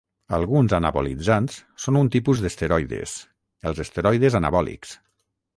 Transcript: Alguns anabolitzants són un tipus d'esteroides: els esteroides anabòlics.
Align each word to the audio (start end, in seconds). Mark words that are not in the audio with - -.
Alguns 0.35 0.71
anabolitzants 0.77 1.57
són 1.83 1.99
un 2.01 2.09
tipus 2.17 2.43
d'esteroides: 2.45 3.15
els 3.73 3.85
esteroides 3.87 4.39
anabòlics. 4.41 4.99